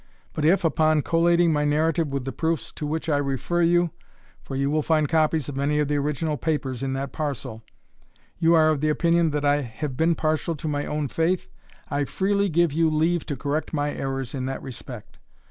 [0.33, 3.91] But if, upon collating my narrative with the proofs to which I refer you
[4.41, 7.61] for you will find copies of many of the original papers in that parcel
[8.39, 11.49] you are of opinion that I have been partial to my own faith,
[11.87, 15.19] I freely give you leave to correct my errors in that respect.